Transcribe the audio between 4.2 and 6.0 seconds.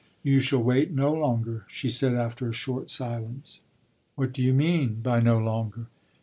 do you mean by no longer?"